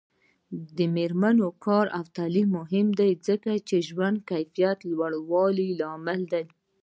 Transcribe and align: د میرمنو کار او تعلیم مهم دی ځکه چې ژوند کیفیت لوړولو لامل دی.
د 0.77 0.79
میرمنو 0.95 1.47
کار 1.65 1.85
او 1.97 2.03
تعلیم 2.17 2.47
مهم 2.59 2.87
دی 2.99 3.11
ځکه 3.27 3.51
چې 3.67 3.77
ژوند 3.87 4.17
کیفیت 4.29 4.79
لوړولو 4.91 5.65
لامل 5.79 6.21
دی. 6.33 6.45